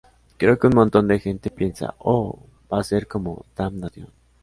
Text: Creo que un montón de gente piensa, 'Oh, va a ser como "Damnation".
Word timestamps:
Creo 0.37 0.57
que 0.57 0.65
un 0.65 0.73
montón 0.73 1.07
de 1.07 1.19
gente 1.19 1.51
piensa, 1.51 1.93
'Oh, 1.99 2.39
va 2.73 2.79
a 2.79 2.83
ser 2.83 3.07
como 3.07 3.45
"Damnation". 3.55 4.11